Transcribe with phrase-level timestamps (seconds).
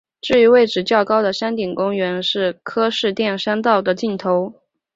[0.19, 4.51] 至于位置较高的山顶公园是柯士甸山道的尽头。